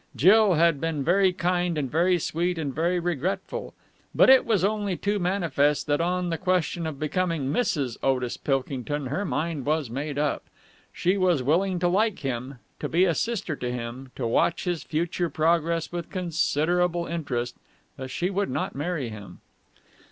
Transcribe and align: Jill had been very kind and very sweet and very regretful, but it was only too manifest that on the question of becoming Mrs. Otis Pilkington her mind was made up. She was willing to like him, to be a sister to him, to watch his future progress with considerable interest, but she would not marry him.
Jill 0.15 0.55
had 0.55 0.81
been 0.81 1.03
very 1.03 1.31
kind 1.31 1.77
and 1.77 1.91
very 1.91 2.17
sweet 2.17 2.57
and 2.57 2.73
very 2.73 2.99
regretful, 2.99 3.75
but 4.15 4.31
it 4.31 4.47
was 4.47 4.63
only 4.63 4.97
too 4.97 5.19
manifest 5.19 5.85
that 5.85 6.01
on 6.01 6.31
the 6.31 6.39
question 6.39 6.87
of 6.87 6.97
becoming 6.99 7.53
Mrs. 7.53 7.97
Otis 8.01 8.35
Pilkington 8.35 9.05
her 9.05 9.23
mind 9.25 9.63
was 9.67 9.91
made 9.91 10.17
up. 10.17 10.43
She 10.91 11.17
was 11.19 11.43
willing 11.43 11.77
to 11.77 11.87
like 11.87 12.17
him, 12.17 12.57
to 12.79 12.89
be 12.89 13.05
a 13.05 13.13
sister 13.13 13.55
to 13.57 13.71
him, 13.71 14.09
to 14.15 14.25
watch 14.25 14.63
his 14.63 14.81
future 14.81 15.29
progress 15.29 15.91
with 15.91 16.09
considerable 16.09 17.05
interest, 17.05 17.55
but 17.95 18.09
she 18.09 18.31
would 18.31 18.49
not 18.49 18.73
marry 18.73 19.09
him. 19.09 19.39